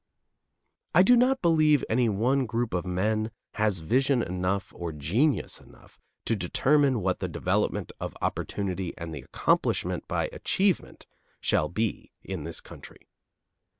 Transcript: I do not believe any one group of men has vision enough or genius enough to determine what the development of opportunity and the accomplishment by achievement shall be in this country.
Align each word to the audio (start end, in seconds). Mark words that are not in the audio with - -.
I 0.95 1.03
do 1.03 1.15
not 1.15 1.43
believe 1.43 1.85
any 1.87 2.09
one 2.09 2.47
group 2.47 2.73
of 2.73 2.87
men 2.87 3.29
has 3.53 3.77
vision 3.85 4.23
enough 4.23 4.73
or 4.75 4.91
genius 4.91 5.59
enough 5.61 5.99
to 6.25 6.35
determine 6.35 7.01
what 7.01 7.19
the 7.19 7.27
development 7.27 7.91
of 7.99 8.15
opportunity 8.19 8.97
and 8.97 9.13
the 9.13 9.21
accomplishment 9.21 10.07
by 10.07 10.27
achievement 10.33 11.05
shall 11.39 11.69
be 11.69 12.13
in 12.23 12.45
this 12.45 12.61
country. 12.61 13.09